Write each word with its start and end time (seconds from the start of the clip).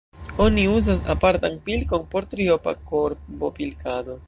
Oni 0.45 0.61
uzas 0.75 1.03
apartan 1.15 1.59
pilkon 1.67 2.07
por 2.15 2.27
triopa 2.33 2.75
korbopilkado. 2.93 4.19